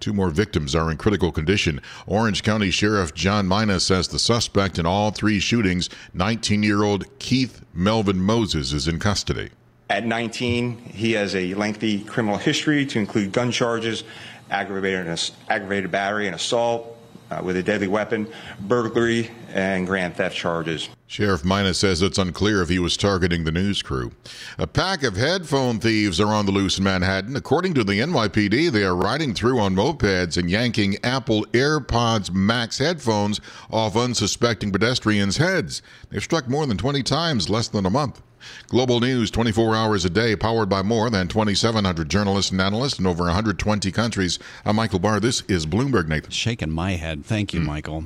Two 0.00 0.14
more 0.14 0.30
victims 0.30 0.74
are 0.74 0.90
in 0.90 0.96
critical 0.96 1.30
condition. 1.30 1.80
Orange 2.06 2.42
County 2.42 2.70
Sheriff 2.70 3.12
John 3.12 3.46
Mina 3.46 3.78
says 3.78 4.08
the 4.08 4.18
suspect 4.18 4.78
in 4.78 4.86
all 4.86 5.10
three 5.10 5.38
shootings, 5.38 5.90
19 6.14 6.62
year 6.62 6.82
old 6.82 7.18
Keith 7.18 7.62
Melvin 7.74 8.18
Moses, 8.18 8.72
is 8.72 8.88
in 8.88 8.98
custody. 8.98 9.50
At 9.90 10.06
19, 10.06 10.78
he 10.78 11.12
has 11.12 11.34
a 11.34 11.52
lengthy 11.54 12.02
criminal 12.04 12.38
history 12.38 12.86
to 12.86 12.98
include 12.98 13.32
gun 13.32 13.50
charges, 13.50 14.04
aggravated, 14.50 15.20
aggravated 15.48 15.90
battery 15.90 16.26
and 16.26 16.34
assault, 16.34 16.96
uh, 17.30 17.40
with 17.42 17.56
a 17.56 17.62
deadly 17.62 17.88
weapon, 17.88 18.26
burglary, 18.60 19.30
and 19.52 19.86
grand 19.86 20.16
theft 20.16 20.36
charges. 20.36 20.88
Sheriff 21.06 21.44
Mina 21.44 21.74
says 21.74 22.02
it's 22.02 22.18
unclear 22.18 22.62
if 22.62 22.68
he 22.68 22.78
was 22.78 22.96
targeting 22.96 23.44
the 23.44 23.50
news 23.50 23.82
crew. 23.82 24.12
A 24.58 24.66
pack 24.66 25.02
of 25.02 25.16
headphone 25.16 25.80
thieves 25.80 26.20
are 26.20 26.28
on 26.28 26.46
the 26.46 26.52
loose 26.52 26.78
in 26.78 26.84
Manhattan. 26.84 27.34
According 27.34 27.74
to 27.74 27.84
the 27.84 28.00
NYPD, 28.00 28.70
they 28.70 28.84
are 28.84 28.94
riding 28.94 29.34
through 29.34 29.58
on 29.58 29.74
mopeds 29.74 30.36
and 30.36 30.48
yanking 30.48 30.96
Apple 31.02 31.44
AirPods 31.46 32.32
Max 32.32 32.78
headphones 32.78 33.40
off 33.70 33.96
unsuspecting 33.96 34.70
pedestrians' 34.70 35.38
heads. 35.38 35.82
They've 36.10 36.22
struck 36.22 36.48
more 36.48 36.66
than 36.66 36.76
20 36.76 37.02
times 37.02 37.50
less 37.50 37.68
than 37.68 37.86
a 37.86 37.90
month. 37.90 38.22
Global 38.68 39.00
news 39.00 39.30
24 39.30 39.74
hours 39.74 40.04
a 40.04 40.10
day, 40.10 40.36
powered 40.36 40.68
by 40.68 40.82
more 40.82 41.10
than 41.10 41.28
2,700 41.28 42.08
journalists 42.08 42.50
and 42.50 42.60
analysts 42.60 42.98
in 42.98 43.06
over 43.06 43.24
120 43.24 43.90
countries. 43.92 44.38
I'm 44.64 44.76
Michael 44.76 44.98
Barr. 44.98 45.20
This 45.20 45.42
is 45.42 45.66
Bloomberg, 45.66 46.08
Nathan. 46.08 46.30
Shaking 46.30 46.70
my 46.70 46.92
head. 46.92 47.24
Thank 47.24 47.54
you, 47.54 47.60
mm. 47.60 47.66
Michael. 47.66 48.04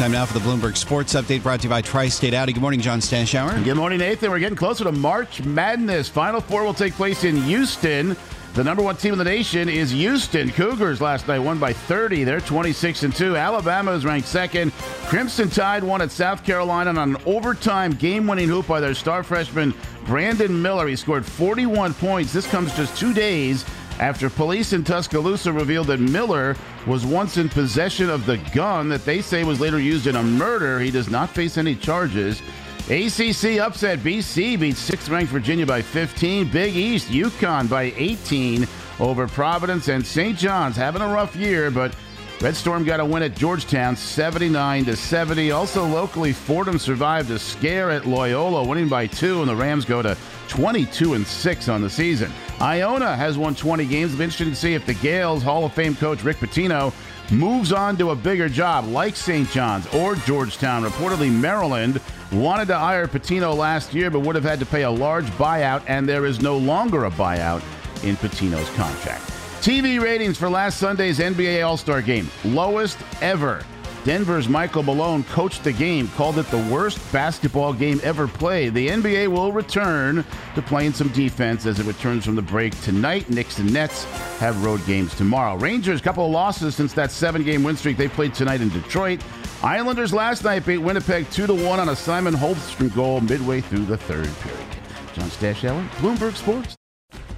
Time 0.00 0.12
now 0.12 0.24
for 0.24 0.38
the 0.38 0.40
Bloomberg 0.40 0.78
Sports 0.78 1.12
Update 1.12 1.42
brought 1.42 1.60
to 1.60 1.64
you 1.64 1.68
by 1.68 1.82
Tri 1.82 2.08
State 2.08 2.32
Audi. 2.32 2.54
Good 2.54 2.62
morning, 2.62 2.80
John 2.80 3.00
Stashower. 3.00 3.62
Good 3.62 3.76
morning, 3.76 3.98
Nathan. 3.98 4.30
We're 4.30 4.38
getting 4.38 4.56
closer 4.56 4.84
to 4.84 4.92
March 4.92 5.42
Madness. 5.42 6.08
Final 6.08 6.40
four 6.40 6.64
will 6.64 6.72
take 6.72 6.94
place 6.94 7.24
in 7.24 7.36
Houston. 7.42 8.16
The 8.52 8.64
number 8.64 8.82
one 8.82 8.96
team 8.96 9.12
in 9.12 9.18
the 9.18 9.24
nation 9.24 9.68
is 9.68 9.92
Houston 9.92 10.50
Cougars. 10.50 11.00
Last 11.00 11.28
night 11.28 11.38
won 11.38 11.60
by 11.60 11.72
30. 11.72 12.24
They're 12.24 12.40
26 12.40 13.04
and 13.04 13.14
two. 13.14 13.36
Alabama 13.36 13.92
is 13.92 14.04
ranked 14.04 14.26
second. 14.26 14.72
Crimson 15.06 15.48
Tide 15.48 15.84
won 15.84 16.02
at 16.02 16.10
South 16.10 16.44
Carolina 16.44 16.90
on 16.90 16.98
an 16.98 17.16
overtime 17.26 17.92
game-winning 17.92 18.48
hoop 18.48 18.66
by 18.66 18.80
their 18.80 18.92
star 18.92 19.22
freshman 19.22 19.72
Brandon 20.04 20.60
Miller. 20.60 20.88
He 20.88 20.96
scored 20.96 21.24
41 21.24 21.94
points. 21.94 22.32
This 22.32 22.46
comes 22.48 22.74
just 22.74 22.98
two 22.98 23.14
days 23.14 23.64
after 24.00 24.28
police 24.28 24.72
in 24.72 24.82
Tuscaloosa 24.82 25.52
revealed 25.52 25.86
that 25.86 26.00
Miller 26.00 26.56
was 26.88 27.06
once 27.06 27.36
in 27.36 27.48
possession 27.48 28.10
of 28.10 28.26
the 28.26 28.38
gun 28.52 28.88
that 28.88 29.04
they 29.04 29.22
say 29.22 29.44
was 29.44 29.60
later 29.60 29.78
used 29.78 30.08
in 30.08 30.16
a 30.16 30.22
murder. 30.22 30.80
He 30.80 30.90
does 30.90 31.08
not 31.08 31.30
face 31.30 31.56
any 31.56 31.76
charges. 31.76 32.42
ACC 32.90 33.60
upset 33.60 34.00
BC 34.00 34.58
beats 34.58 34.80
sixth-ranked 34.80 35.30
Virginia 35.30 35.64
by 35.64 35.80
15. 35.80 36.50
Big 36.50 36.74
East 36.74 37.08
UConn 37.08 37.70
by 37.70 37.92
18 37.96 38.66
over 38.98 39.28
Providence 39.28 39.86
and 39.86 40.04
St. 40.04 40.36
John's 40.36 40.74
having 40.74 41.00
a 41.00 41.06
rough 41.06 41.36
year, 41.36 41.70
but 41.70 41.94
Red 42.40 42.56
Storm 42.56 42.82
got 42.82 42.98
a 42.98 43.04
win 43.04 43.22
at 43.22 43.36
Georgetown 43.36 43.94
79 43.94 44.86
to 44.86 44.96
70. 44.96 45.52
Also 45.52 45.86
locally, 45.86 46.32
Fordham 46.32 46.80
survived 46.80 47.30
a 47.30 47.38
scare 47.38 47.92
at 47.92 48.06
Loyola, 48.06 48.66
winning 48.66 48.88
by 48.88 49.06
two, 49.06 49.38
and 49.38 49.48
the 49.48 49.54
Rams 49.54 49.84
go 49.84 50.02
to 50.02 50.16
22 50.48 51.14
and 51.14 51.24
6 51.24 51.68
on 51.68 51.82
the 51.82 51.90
season. 51.90 52.32
Iona 52.60 53.16
has 53.16 53.38
won 53.38 53.54
20 53.54 53.86
games. 53.86 54.12
It'll 54.12 54.18
be 54.18 54.24
interesting 54.24 54.50
to 54.50 54.56
see 54.56 54.74
if 54.74 54.84
the 54.84 54.94
Gaels 54.94 55.42
Hall 55.42 55.64
of 55.64 55.72
Fame 55.72 55.94
coach 55.94 56.22
Rick 56.22 56.38
Pitino 56.38 56.92
moves 57.32 57.72
on 57.72 57.96
to 57.96 58.10
a 58.10 58.14
bigger 58.16 58.48
job 58.48 58.86
like 58.86 59.16
St. 59.16 59.48
John's 59.50 59.86
or 59.94 60.14
Georgetown. 60.14 60.82
Reportedly, 60.84 61.32
Maryland 61.32 62.00
wanted 62.32 62.66
to 62.66 62.76
hire 62.76 63.06
Pitino 63.06 63.56
last 63.56 63.94
year 63.94 64.10
but 64.10 64.20
would 64.20 64.34
have 64.34 64.44
had 64.44 64.58
to 64.60 64.66
pay 64.66 64.82
a 64.82 64.90
large 64.90 65.26
buyout, 65.32 65.82
and 65.86 66.08
there 66.08 66.26
is 66.26 66.40
no 66.40 66.58
longer 66.58 67.06
a 67.06 67.10
buyout 67.10 67.62
in 68.04 68.16
Pitino's 68.16 68.68
contract. 68.76 69.24
TV 69.60 70.00
ratings 70.00 70.38
for 70.38 70.48
last 70.48 70.78
Sunday's 70.78 71.18
NBA 71.18 71.66
All 71.66 71.76
Star 71.76 72.02
game, 72.02 72.28
lowest 72.44 72.98
ever. 73.22 73.64
Denver's 74.04 74.48
Michael 74.48 74.82
Malone 74.82 75.24
coached 75.24 75.62
the 75.62 75.72
game, 75.72 76.08
called 76.08 76.38
it 76.38 76.46
the 76.46 76.66
worst 76.72 76.98
basketball 77.12 77.74
game 77.74 78.00
ever 78.02 78.26
played. 78.26 78.72
The 78.72 78.88
NBA 78.88 79.28
will 79.28 79.52
return 79.52 80.24
to 80.54 80.62
playing 80.62 80.94
some 80.94 81.08
defense 81.08 81.66
as 81.66 81.78
it 81.78 81.86
returns 81.86 82.24
from 82.24 82.34
the 82.34 82.42
break 82.42 82.78
tonight. 82.80 83.28
Knicks 83.28 83.58
and 83.58 83.70
Nets 83.70 84.04
have 84.38 84.64
road 84.64 84.84
games 84.86 85.14
tomorrow. 85.14 85.56
Rangers, 85.56 86.00
couple 86.00 86.24
of 86.24 86.32
losses 86.32 86.74
since 86.74 86.94
that 86.94 87.10
seven 87.10 87.44
game 87.44 87.62
win 87.62 87.76
streak 87.76 87.98
they 87.98 88.08
played 88.08 88.32
tonight 88.32 88.62
in 88.62 88.70
Detroit. 88.70 89.22
Islanders 89.62 90.14
last 90.14 90.44
night 90.44 90.64
beat 90.64 90.78
Winnipeg 90.78 91.30
2 91.30 91.54
1 91.54 91.80
on 91.80 91.90
a 91.90 91.96
Simon 91.96 92.32
Holmstrom 92.32 92.94
goal 92.94 93.20
midway 93.20 93.60
through 93.60 93.84
the 93.84 93.98
third 93.98 94.30
period. 94.40 94.66
John 95.12 95.28
Stashower, 95.28 95.86
Bloomberg 95.96 96.34
Sports. 96.36 96.74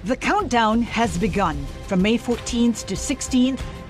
The 0.05 0.15
countdown 0.15 0.81
has 0.83 1.17
begun. 1.17 1.65
From 1.87 2.01
May 2.01 2.17
14th 2.17 2.85
to 2.85 2.95
16th, 2.95 3.59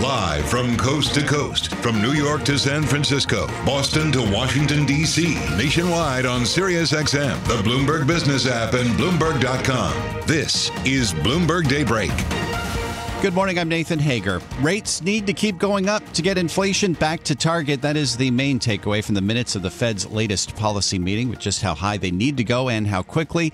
Live 0.00 0.48
from 0.48 0.76
coast 0.76 1.12
to 1.14 1.26
coast, 1.26 1.74
from 1.76 2.00
New 2.00 2.12
York 2.12 2.44
to 2.44 2.56
San 2.56 2.84
Francisco, 2.84 3.48
Boston 3.66 4.12
to 4.12 4.22
Washington, 4.32 4.86
D.C., 4.86 5.34
nationwide 5.56 6.24
on 6.24 6.42
SiriusXM, 6.42 7.44
the 7.48 7.68
Bloomberg 7.68 8.06
Business 8.06 8.46
app, 8.46 8.74
and 8.74 8.90
Bloomberg.com. 8.90 10.22
This 10.24 10.70
is 10.84 11.12
Bloomberg 11.14 11.68
Daybreak. 11.68 12.12
Good 13.22 13.34
morning. 13.34 13.58
I'm 13.58 13.68
Nathan 13.68 13.98
Hager. 13.98 14.40
Rates 14.60 15.02
need 15.02 15.26
to 15.26 15.32
keep 15.32 15.58
going 15.58 15.88
up 15.88 16.08
to 16.12 16.22
get 16.22 16.38
inflation 16.38 16.92
back 16.92 17.24
to 17.24 17.34
target. 17.34 17.82
That 17.82 17.96
is 17.96 18.16
the 18.16 18.30
main 18.30 18.60
takeaway 18.60 19.02
from 19.02 19.16
the 19.16 19.20
minutes 19.20 19.56
of 19.56 19.62
the 19.62 19.70
Fed's 19.70 20.06
latest 20.06 20.54
policy 20.54 21.00
meeting, 21.00 21.28
with 21.28 21.40
just 21.40 21.60
how 21.60 21.74
high 21.74 21.96
they 21.96 22.12
need 22.12 22.36
to 22.36 22.44
go 22.44 22.68
and 22.68 22.86
how 22.86 23.02
quickly. 23.02 23.52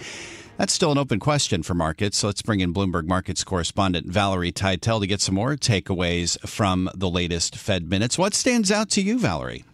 That's 0.57 0.73
still 0.73 0.93
an 0.93 0.99
open 0.99 1.19
question 1.19 1.65
for 1.65 1.75
markets. 1.75 2.19
So 2.19 2.29
let's 2.29 2.43
bring 2.43 2.61
in 2.61 2.73
Bloomberg 2.73 3.07
Markets 3.07 3.43
correspondent 3.43 4.07
Valerie 4.07 4.53
Tytel 4.53 5.01
to 5.01 5.07
get 5.07 5.21
some 5.21 5.35
more 5.35 5.57
takeaways 5.57 6.39
from 6.49 6.89
the 6.95 7.11
latest 7.11 7.57
Fed 7.57 7.91
minutes. 7.91 8.17
What 8.17 8.35
stands 8.35 8.71
out 8.71 8.89
to 8.91 9.03
you, 9.03 9.19
Valerie? 9.19 9.65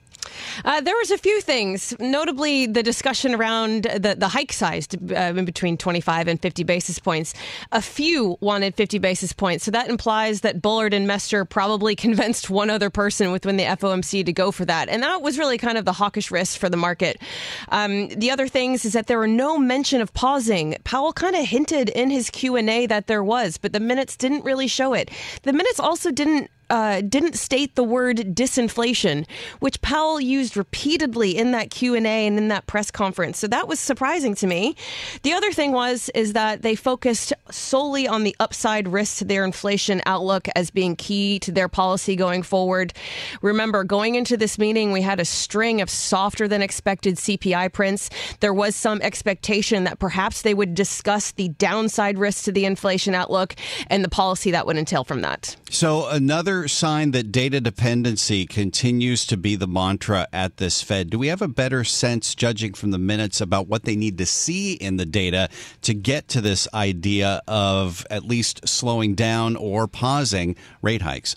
Uh, 0.65 0.81
there 0.81 0.97
was 0.97 1.11
a 1.11 1.19
few 1.19 1.41
things, 1.41 1.95
notably 1.99 2.67
the 2.67 2.83
discussion 2.83 3.35
around 3.35 3.85
the, 3.85 4.15
the 4.17 4.29
hike 4.29 4.53
size 4.53 4.89
uh, 5.11 5.15
in 5.37 5.45
between 5.45 5.77
25 5.77 6.29
and 6.29 6.41
50 6.41 6.65
basis 6.65 6.99
points. 6.99 7.35
A 7.73 7.83
few 7.83 8.37
wanted 8.41 8.75
50 8.75 8.99
basis 8.99 9.33
points, 9.33 9.65
so 9.65 9.71
that 9.71 9.89
implies 9.89 10.43
that 10.43 10.61
Bullard 10.61 10.95
and 10.95 11.07
Mester 11.07 11.45
probably 11.45 11.97
convinced 12.11 12.51
one 12.51 12.71
other 12.71 12.91
person 12.91 13.33
within 13.33 13.57
the 13.57 13.65
FOMC 13.65 14.25
to 14.27 14.33
go 14.33 14.51
for 14.51 14.65
that, 14.65 14.89
and 14.89 15.03
that 15.03 15.23
was 15.23 15.39
really 15.39 15.59
kind 15.59 15.79
of 15.79 15.85
the 15.85 15.93
hawkish 15.93 16.31
risk 16.31 16.59
for 16.59 16.69
the 16.69 16.77
market. 16.77 17.21
Um, 17.69 18.09
the 18.09 18.31
other 18.31 18.49
things 18.49 18.85
is 18.85 18.93
that 18.93 19.07
there 19.07 19.19
were 19.19 19.27
no 19.27 19.59
mention 19.59 20.01
of 20.01 20.13
pausing. 20.13 20.77
Powell 20.85 21.13
kind 21.13 21.37
of 21.37 21.45
hinted 21.45 21.89
in 21.91 22.11
his 22.11 22.31
Q 22.31 22.57
and 22.57 22.69
A 22.69 22.87
that 22.87 23.07
there 23.07 23.25
was, 23.25 23.59
but 23.59 23.73
the 23.73 23.81
minutes 23.81 24.17
didn't 24.17 24.45
really 24.45 24.69
show 24.69 24.93
it. 24.93 25.11
The 25.43 25.53
minutes 25.53 25.81
also 25.81 26.11
didn't 26.11 26.51
uh, 26.71 27.01
didn't 27.03 27.37
state 27.37 27.75
the 27.75 27.85
word 27.85 28.19
disinflation, 28.35 29.27
which 29.59 29.81
Powell 29.83 30.21
used 30.21 30.57
repeatedly 30.57 31.37
in 31.37 31.53
that 31.53 31.71
Q 31.71 31.95
and 31.95 32.07
A 32.07 32.27
and 32.27 32.39
in 32.39 32.49
that 32.49 32.67
press 32.67 32.91
conference. 32.91 33.39
So 33.39 33.47
that 33.49 33.69
was 33.69 33.81
surprising 33.81 34.35
to 34.37 34.47
me. 34.47 34.77
The 35.23 35.33
other 35.33 35.53
thing 35.53 35.73
was 35.73 36.11
is 36.15 36.33
that 36.33 36.63
they 36.63 36.75
focused 36.75 37.33
solely 37.51 38.07
on 38.07 38.25
the 38.25 38.35
upside 38.41 38.89
risk 38.89 39.19
to 39.19 39.25
their 39.25 39.45
inflation 39.45 40.01
outlook 40.07 40.49
as 40.55 40.71
being 40.71 40.97
key 40.97 41.39
to 41.41 41.53
their 41.53 41.69
policy 41.69 42.17
going 42.17 42.43
forward. 42.43 42.93
Remember, 43.43 43.85
going 43.85 44.15
into 44.15 44.37
this 44.37 44.59
meeting, 44.59 44.93
we 44.93 45.03
had 45.03 45.21
a 45.21 45.25
string 45.25 45.81
of 45.81 45.91
softer 45.91 46.47
than 46.47 46.63
expected 46.63 47.17
CPI 47.17 47.73
prints. 47.73 48.11
There 48.41 48.55
was 48.55 48.77
some 48.77 49.01
expectation 49.03 49.85
that 49.85 49.99
perhaps 49.99 50.43
they 50.43 50.55
would 50.55 50.75
discuss 50.75 51.33
the 51.33 51.49
downside 51.49 52.19
risk 52.19 52.45
to 52.45 52.53
the 52.53 52.65
inflation 52.65 53.15
outlook 53.15 53.55
and 53.89 54.05
the 54.05 54.09
policy 54.09 54.51
that 54.53 54.67
would 54.67 54.77
entail 54.77 55.05
from 55.05 55.21
that. 55.23 55.57
So 55.71 56.09
another 56.09 56.60
sign 56.69 57.13
that 57.13 57.33
data 57.33 57.61
dependency 57.61 58.47
continues 58.47 59.27
to 59.27 59.37
be 59.37 59.57
the 59.57 59.67
mantra 59.67 60.27
at 60.33 60.57
this 60.57 60.83
Fed? 60.83 61.11
Do 61.11 61.19
we 61.19 61.29
have 61.29 61.43
a 61.43 61.49
better 61.49 61.85
sense, 61.85 62.35
judging 62.35 62.75
from 62.75 62.91
the 62.91 62.99
minutes, 62.99 63.41
about 63.41 63.69
what 63.69 63.85
they 63.85 63.97
need 63.97 64.19
to 64.19 64.27
see 64.27 64.75
in 64.75 64.97
the 64.97 65.07
data 65.07 65.49
to 65.83 65.95
get 65.95 66.29
to 66.29 66.41
this 66.41 66.67
idea 66.73 67.43
of 67.47 68.07
at 68.11 68.25
least 68.25 68.69
slowing 68.69 69.15
down 69.15 69.57
or 69.57 69.87
pausing 69.87 70.57
rate 70.83 71.03
hikes? 71.03 71.37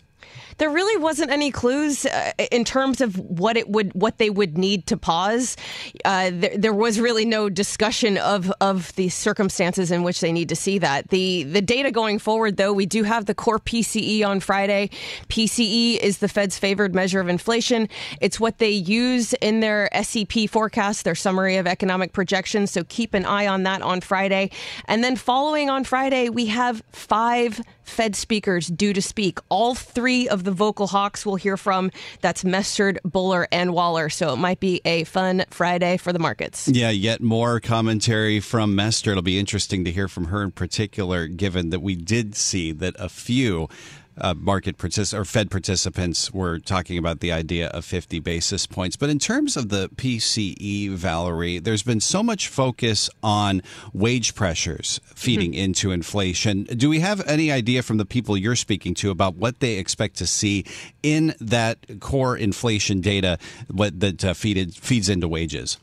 There 0.58 0.70
really 0.70 1.01
wasn't 1.01 1.32
any 1.32 1.51
clues 1.51 2.06
uh, 2.06 2.32
in 2.51 2.63
terms 2.63 3.01
of 3.01 3.18
what 3.18 3.58
it 3.58 3.70
would 3.70 3.94
what 3.94 4.18
they 4.18 4.30
would 4.30 4.58
need 4.58 4.86
to 4.88 4.98
pause. 4.98 5.58
Uh, 6.06 6.32
there, 6.34 6.58
there, 6.58 6.74
was 6.74 7.00
really 7.00 7.25
no 7.25 7.50
discussion 7.50 8.18
of 8.18 8.51
of 8.60 8.94
the 8.96 9.10
circumstances 9.10 9.92
in 9.92 10.03
which 10.03 10.22
they 10.22 10.32
need 10.32 10.50
to 10.50 10.56
see 10.56 10.77
that. 10.80 11.10
The 11.10 11.44
the 11.44 11.62
data 11.62 11.92
going 11.92 12.20
forward, 12.20 12.58
though, 12.58 12.74
we 12.74 12.86
do 12.86 13.03
have 13.03 13.25
the 13.25 13.36
core 13.36 13.60
PCE 13.60 14.25
on 14.25 14.39
Friday. 14.39 14.89
PCE 15.30 15.98
is 15.98 16.18
the 16.18 16.27
Fed's 16.27 16.58
favored 16.58 16.96
measure 16.96 17.20
of 17.20 17.30
inflation. 17.30 17.88
It's 18.22 18.39
what 18.39 18.58
they 18.58 18.72
use 18.72 19.34
in 19.34 19.60
their 19.60 19.89
SEP 20.01 20.50
forecast, 20.50 21.03
their 21.03 21.15
summary 21.15 21.58
of 21.58 21.68
economic 21.68 22.13
projections. 22.13 22.72
So 22.72 22.84
keep 22.86 23.13
an 23.13 23.25
eye 23.25 23.48
on 23.48 23.63
that 23.63 23.82
on 23.82 24.01
Friday. 24.01 24.51
And 24.86 25.03
then 25.03 25.15
following 25.15 25.70
on 25.70 25.84
Friday, 25.84 26.30
we 26.30 26.48
have 26.48 26.82
five 26.92 27.62
Fed 27.84 28.16
speakers 28.16 28.68
due 28.68 28.94
to 28.94 29.02
speak. 29.02 29.40
All 29.50 29.75
three 29.75 30.28
of 30.28 30.44
the 30.44 30.52
vocal 30.52 30.88
hawks 30.88 31.25
we'll 31.25 31.36
hear 31.36 31.58
from. 31.58 31.92
That's 32.22 32.44
Mester, 32.44 32.96
Bullard, 33.04 33.48
and 33.52 33.74
Waller. 33.74 34.10
So 34.10 34.34
it 34.34 34.38
might 34.38 34.60
be 34.60 34.82
a 34.86 35.04
fun 35.04 35.46
Friday 35.50 35.98
for 35.98 36.13
the 36.13 36.20
markets. 36.20 36.68
Yeah, 36.68 36.90
yet 36.90 37.22
more 37.22 37.60
commentary 37.60 38.40
from 38.40 38.75
Mester. 38.75 39.12
It'll 39.12 39.24
be 39.24 39.40
interesting 39.40 39.86
to 39.86 39.92
hear 39.92 40.08
from 40.08 40.25
her 40.25 40.44
in 40.44 40.52
particular, 40.52 41.28
given 41.28 41.70
that 41.70 41.82
we 41.82 41.96
did 41.96 42.36
see 42.36 42.72
that 42.72 42.96
a 43.00 43.10
few 43.10 43.68
uh, 44.17 44.34
market 44.34 44.77
partic- 44.77 45.13
or 45.13 45.25
Fed 45.25 45.50
participants 45.50 46.32
were 46.32 46.60
talking 46.60 46.98
about 46.98 47.20
the 47.20 47.32
idea 47.32 47.67
of 47.67 47.86
50 47.86 48.20
basis 48.20 48.67
points. 48.67 48.96
But 48.96 49.10
in 49.10 49.20
terms 49.20 49.58
of 49.58 49.70
the 49.70 49.89
PCE, 49.89 50.91
Valerie, 50.91 51.60
there's 51.60 51.84
been 51.84 52.00
so 52.00 52.24
much 52.24 52.48
focus 52.48 53.10
on 53.22 53.62
wage 53.93 54.36
pressures 54.36 55.00
feeding 55.15 55.51
mm-hmm. 55.51 55.63
into 55.63 55.91
inflation. 55.91 56.63
Do 56.63 56.89
we 56.89 57.00
have 57.00 57.25
any 57.27 57.51
idea 57.51 57.84
from 57.84 57.98
the 57.98 58.05
people 58.05 58.38
you're 58.38 58.55
speaking 58.55 58.93
to 58.96 59.12
about 59.12 59.36
what 59.36 59.60
they 59.60 59.77
expect 59.77 60.17
to 60.17 60.27
see 60.27 60.65
in 61.01 61.36
that 61.39 62.00
core 62.00 62.38
inflation 62.38 63.01
data 63.01 63.38
what 63.70 64.00
that 64.00 64.24
uh, 64.24 64.34
feed, 64.34 64.75
feeds 64.75 65.10
into 65.10 65.27
wages? 65.27 65.77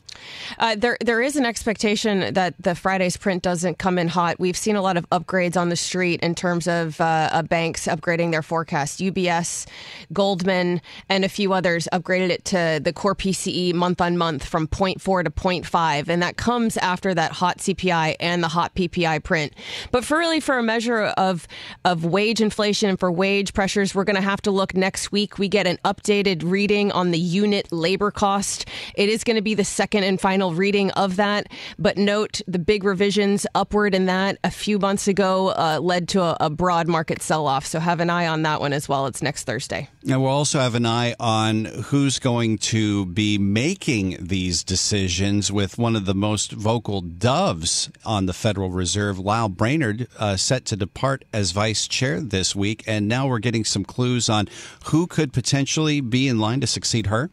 Uh, 0.59 0.75
there, 0.75 0.97
there 1.03 1.21
is 1.21 1.35
an 1.35 1.45
expectation 1.45 2.33
that 2.33 2.55
the 2.59 2.75
Friday's 2.75 3.17
print 3.17 3.43
doesn't 3.43 3.77
come 3.77 3.97
in 3.97 4.07
hot. 4.07 4.39
We've 4.39 4.57
seen 4.57 4.75
a 4.75 4.81
lot 4.81 4.97
of 4.97 5.09
upgrades 5.09 5.55
on 5.55 5.69
the 5.69 5.75
street 5.75 6.21
in 6.21 6.35
terms 6.35 6.67
of 6.67 6.99
uh, 7.01 7.29
uh, 7.31 7.41
banks 7.43 7.87
upgrading 7.87 8.31
their 8.31 8.41
forecast. 8.41 8.99
UBS, 8.99 9.67
Goldman, 10.13 10.81
and 11.09 11.25
a 11.25 11.29
few 11.29 11.53
others 11.53 11.87
upgraded 11.91 12.29
it 12.29 12.45
to 12.45 12.79
the 12.83 12.93
core 12.93 13.15
PCE 13.15 13.73
month 13.73 14.01
on 14.01 14.17
month 14.17 14.45
from 14.45 14.67
0.4 14.67 15.23
to 15.23 15.31
0.5, 15.31 16.07
and 16.07 16.21
that 16.21 16.37
comes 16.37 16.77
after 16.77 17.13
that 17.13 17.31
hot 17.31 17.59
CPI 17.59 18.15
and 18.19 18.43
the 18.43 18.47
hot 18.47 18.75
PPI 18.75 19.23
print. 19.23 19.53
But 19.91 20.05
for 20.05 20.17
really 20.17 20.39
for 20.39 20.57
a 20.57 20.63
measure 20.63 21.03
of 21.17 21.47
of 21.85 22.05
wage 22.05 22.41
inflation 22.41 22.89
and 22.89 22.99
for 22.99 23.11
wage 23.11 23.53
pressures, 23.53 23.95
we're 23.95 24.03
going 24.03 24.15
to 24.15 24.21
have 24.21 24.41
to 24.43 24.51
look 24.51 24.75
next 24.75 25.11
week. 25.11 25.37
We 25.37 25.47
get 25.47 25.67
an 25.67 25.77
updated 25.83 26.43
reading 26.43 26.91
on 26.91 27.11
the 27.11 27.19
unit 27.19 27.71
labor 27.71 28.11
cost. 28.11 28.67
It 28.95 29.09
is 29.09 29.23
going 29.23 29.35
to 29.35 29.41
be 29.41 29.53
the 29.53 29.63
second 29.63 30.00
and 30.03 30.19
final 30.19 30.53
reading 30.53 30.91
of 30.91 31.15
that. 31.17 31.47
But 31.77 31.97
note 31.97 32.41
the 32.47 32.59
big 32.59 32.83
revisions 32.83 33.45
upward 33.55 33.93
in 33.93 34.05
that 34.05 34.37
a 34.43 34.51
few 34.51 34.79
months 34.79 35.07
ago 35.07 35.49
uh, 35.49 35.79
led 35.81 36.07
to 36.09 36.21
a, 36.21 36.37
a 36.39 36.49
broad 36.49 36.87
market 36.87 37.21
sell 37.21 37.47
off. 37.47 37.65
So 37.65 37.79
have 37.79 37.99
an 37.99 38.09
eye 38.09 38.27
on 38.27 38.43
that 38.43 38.59
one 38.59 38.73
as 38.73 38.87
well. 38.87 39.07
It's 39.07 39.21
next 39.21 39.43
Thursday. 39.43 39.89
And 40.07 40.21
we'll 40.21 40.31
also 40.31 40.59
have 40.59 40.75
an 40.75 40.85
eye 40.85 41.15
on 41.19 41.65
who's 41.65 42.19
going 42.19 42.57
to 42.59 43.05
be 43.07 43.37
making 43.37 44.17
these 44.19 44.63
decisions 44.63 45.51
with 45.51 45.77
one 45.77 45.95
of 45.95 46.05
the 46.05 46.15
most 46.15 46.51
vocal 46.51 47.01
doves 47.01 47.89
on 48.05 48.25
the 48.25 48.33
Federal 48.33 48.69
Reserve, 48.69 49.19
Lael 49.19 49.49
Brainard, 49.49 50.07
uh, 50.17 50.37
set 50.37 50.65
to 50.65 50.75
depart 50.75 51.23
as 51.31 51.51
vice 51.51 51.87
chair 51.87 52.19
this 52.19 52.55
week. 52.55 52.83
And 52.87 53.07
now 53.07 53.27
we're 53.27 53.39
getting 53.39 53.65
some 53.65 53.85
clues 53.85 54.29
on 54.29 54.47
who 54.85 55.07
could 55.07 55.33
potentially 55.33 56.01
be 56.01 56.27
in 56.27 56.39
line 56.39 56.61
to 56.61 56.67
succeed 56.67 57.07
her. 57.07 57.29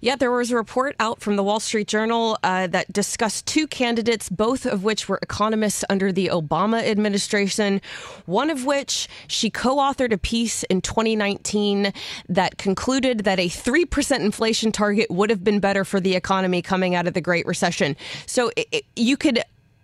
Yeah, 0.00 0.16
there 0.16 0.30
was 0.30 0.50
a 0.50 0.56
report 0.56 0.96
out 0.98 1.20
from 1.20 1.36
the 1.36 1.42
Wall 1.42 1.60
Street 1.60 1.86
Journal 1.86 2.38
uh, 2.42 2.66
that 2.68 2.92
discussed 2.92 3.46
two 3.46 3.66
candidates, 3.66 4.28
both 4.28 4.66
of 4.66 4.82
which 4.82 5.08
were 5.08 5.18
economists 5.22 5.84
under 5.88 6.10
the 6.10 6.28
Obama 6.28 6.82
administration. 6.82 7.80
One 8.26 8.50
of 8.50 8.64
which 8.64 9.08
she 9.28 9.50
co 9.50 9.76
authored 9.76 10.12
a 10.12 10.18
piece 10.18 10.62
in 10.64 10.80
2019 10.80 11.92
that 12.28 12.58
concluded 12.58 13.20
that 13.20 13.38
a 13.38 13.48
3% 13.48 14.20
inflation 14.20 14.72
target 14.72 15.10
would 15.10 15.30
have 15.30 15.44
been 15.44 15.60
better 15.60 15.84
for 15.84 16.00
the 16.00 16.16
economy 16.16 16.62
coming 16.62 16.94
out 16.94 17.06
of 17.06 17.14
the 17.14 17.20
Great 17.20 17.46
Recession. 17.46 17.96
So 18.26 18.50
it, 18.56 18.68
it, 18.72 18.84
you 18.96 19.16
could 19.16 19.42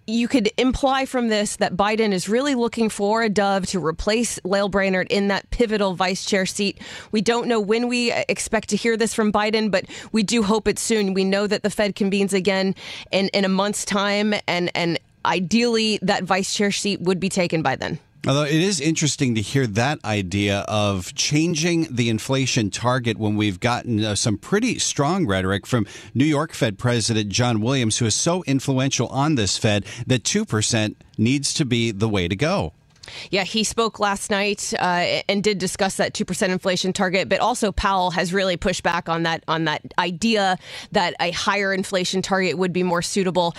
you 0.09 0.27
could 0.27 0.51
imply 0.57 1.05
from 1.05 1.29
this 1.29 1.57
that 1.57 1.77
Biden 1.77 2.13
is 2.13 2.31
really 2.31 2.55
looking 2.55 2.89
for 2.89 3.23
a 3.23 3.29
dove 3.29 3.67
to 3.67 3.85
replace 3.85 4.41
Lael 4.43 4.71
Brainard 4.71 5.07
in 5.11 5.29
that 5.29 5.49
pivotal 5.51 5.95
vice 5.95 6.25
chair 6.25 6.47
seat. 6.47 6.81
We 7.13 7.21
don't 7.21 7.47
know 7.47 7.61
when 7.61 7.89
we 7.89 8.11
expect 8.13 8.71
to 8.71 8.77
hear 8.77 8.97
this 8.97 9.13
from 9.13 9.31
Biden, 9.31 9.71
but 9.71 9.85
we 10.11 10.23
do 10.23 10.43
hope 10.43 10.67
it's 10.67 10.81
soon. 10.81 11.13
We 11.13 11.25
know 11.25 11.47
that 11.47 11.63
the 11.63 11.69
Fed 11.69 11.95
convenes 11.95 12.33
again 12.33 12.75
in, 13.13 13.29
in 13.29 13.45
a 13.45 13.51
month's 13.51 13.85
time, 13.85 14.33
and, 14.47 14.71
and 14.75 14.99
ideally 15.27 15.99
that 16.01 16.25
vice 16.25 16.55
chair 16.55 16.73
seat 16.73 17.03
would 17.03 17.21
be 17.21 17.29
taken 17.29 17.61
by 17.61 17.77
then. 17.77 17.99
Although 18.27 18.45
it 18.45 18.53
is 18.53 18.81
interesting 18.81 19.37
to 19.37 19.41
hear 19.41 19.67
that 19.69 20.05
idea 20.05 20.65
of 20.69 21.15
changing 21.15 21.87
the 21.91 22.09
inflation 22.09 22.71
target 22.71 23.17
when 23.17 23.37
we've 23.37 23.61
gotten 23.61 24.05
uh, 24.05 24.15
some 24.17 24.37
pretty 24.37 24.79
strong 24.79 25.27
rhetoric 25.27 25.67
from 25.67 25.87
New 26.15 26.25
York 26.25 26.53
Fed 26.53 26.79
President 26.79 27.29
John 27.29 27.61
Williams, 27.61 27.99
who 27.99 28.07
is 28.07 28.15
so 28.15 28.43
influential 28.45 29.07
on 29.09 29.37
this 29.37 29.57
Fed 29.57 29.87
that 30.07 30.25
2% 30.25 30.97
needs 31.17 31.55
to 31.55 31.65
be 31.65 31.93
the 31.93 32.09
way 32.09 32.27
to 32.27 32.37
go. 32.37 32.73
Yeah, 33.31 33.45
he 33.45 33.65
spoke 33.65 33.99
last 33.99 34.31
night 34.31 34.73
uh, 34.79 35.23
and 35.29 35.43
did 35.43 35.59
discuss 35.59 35.97
that 35.97 36.15
two 36.15 36.25
percent 36.25 36.53
inflation 36.53 36.93
target, 36.93 37.29
but 37.29 37.41
also 37.41 37.71
Powell 37.73 38.11
has 38.13 38.33
really 38.33 38.57
pushed 38.57 38.83
back 38.83 39.09
on 39.09 39.23
that 39.25 39.45
on 39.47 39.65
that 39.65 39.83
idea 39.99 40.59
that 40.93 41.15
a 41.21 41.31
higher 41.31 41.73
inflation 41.73 42.23
target 42.23 42.59
would 42.59 42.73
be 42.73 42.83
more 42.83 43.03
suitable. 43.03 43.55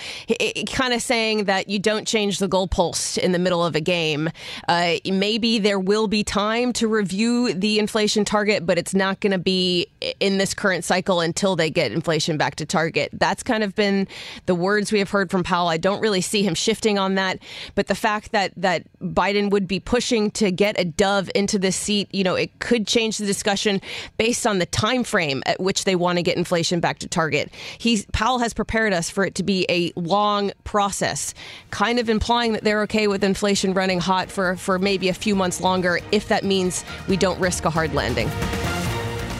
Kind 0.72 0.94
of 0.94 1.02
saying 1.02 1.46
that 1.46 1.70
you 1.70 1.80
don't 1.80 2.08
change 2.08 2.40
the 2.40 2.50
goalpost 2.50 3.18
in 3.18 3.32
the 3.32 3.40
middle 3.40 3.64
of 3.64 3.76
a 3.76 3.82
game. 3.82 4.30
Uh, 4.68 4.96
maybe 5.06 5.60
there 5.60 5.80
will 5.80 6.08
be 6.08 6.24
time 6.24 6.74
to 6.74 6.88
review 6.88 7.54
the 7.54 7.80
inflation 7.80 8.26
target, 8.26 8.66
but 8.66 8.78
it's 8.78 8.94
not 8.94 9.20
going 9.22 9.32
to 9.32 9.40
be 9.40 9.88
in 10.20 10.38
this 10.38 10.54
current 10.54 10.84
cycle 10.84 11.22
until 11.22 11.56
they 11.56 11.70
get 11.70 11.92
inflation 11.92 12.38
back 12.38 12.56
to 12.56 12.66
target. 12.66 13.10
That's 13.14 13.44
kind 13.44 13.64
of 13.64 13.76
been 13.76 14.08
the 14.46 14.56
words 14.56 14.92
we 14.92 15.00
have 15.00 15.10
heard 15.10 15.32
from 15.32 15.44
Powell. 15.44 15.68
I 15.68 15.78
don't 15.78 16.02
really 16.02 16.22
see 16.22 16.44
him 16.44 16.56
shifting 16.56 17.00
on 17.00 17.16
that, 17.16 17.40
but 17.76 17.88
the 17.88 17.96
fact 17.96 18.32
that 18.34 18.52
that 18.58 18.84
Biden 19.00 19.39
Biden 19.40 19.52
would 19.52 19.68
be 19.68 19.80
pushing 19.80 20.32
to 20.32 20.52
get 20.52 20.80
a 20.80 20.86
dove 20.86 21.30
into 21.36 21.60
the 21.60 21.72
seat, 21.72 22.14
you 22.14 22.24
know, 22.24 22.36
it 22.36 22.60
could 22.60 22.88
change 22.88 23.18
the 23.18 23.26
discussion 23.26 23.82
based 24.18 24.46
on 24.46 24.60
the 24.60 24.66
time 24.66 25.04
frame 25.04 25.44
at 25.46 25.60
which 25.60 25.86
they 25.86 25.96
want 25.96 26.18
to 26.18 26.24
get 26.24 26.38
inflation 26.38 26.80
back 26.80 27.00
to 27.00 27.08
target. 27.08 27.52
He's 27.78 28.06
Powell 28.08 28.40
has 28.40 28.54
prepared 28.54 28.94
us 28.94 29.10
for 29.10 29.24
it 29.24 29.36
to 29.36 29.44
be 29.44 29.66
a 29.70 29.92
long 29.96 30.52
process, 30.64 31.34
kind 31.72 32.00
of 32.00 32.10
implying 32.10 32.54
that 32.54 32.64
they're 32.64 32.82
okay 32.84 33.08
with 33.08 33.24
inflation 33.24 33.74
running 33.74 34.00
hot 34.00 34.30
for 34.30 34.56
for 34.58 34.80
maybe 34.80 35.10
a 35.10 35.14
few 35.14 35.36
months 35.36 35.62
longer 35.62 36.00
if 36.12 36.28
that 36.28 36.44
means 36.44 36.84
we 37.08 37.18
don't 37.18 37.40
risk 37.40 37.66
a 37.66 37.70
hard 37.70 37.94
landing. 37.94 38.30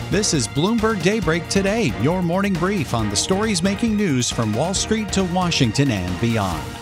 This 0.10 0.34
is 0.34 0.48
Bloomberg 0.48 1.04
Daybreak 1.04 1.48
Today, 1.50 1.94
your 2.02 2.24
morning 2.24 2.54
brief 2.54 2.96
on 2.96 3.10
the 3.10 3.16
stories 3.16 3.62
making 3.62 3.96
news 3.96 4.32
from 4.32 4.54
Wall 4.54 4.74
Street 4.74 5.12
to 5.14 5.24
Washington 5.26 5.92
and 5.92 6.20
beyond. 6.20 6.79